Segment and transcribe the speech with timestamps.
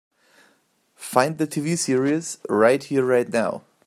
[0.95, 3.61] Find the TV series Right here right now